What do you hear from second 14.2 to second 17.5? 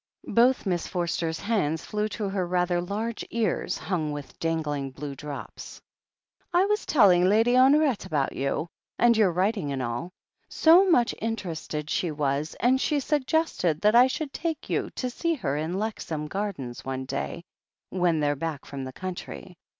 take you to see her in Lexham Gardens one day